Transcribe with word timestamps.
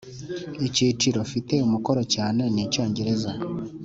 icyiciro 0.67 1.17
mfite 1.27 1.53
umukoro 1.67 2.01
cyane 2.13 2.43
ni 2.53 2.61
icyongereza. 2.65 3.31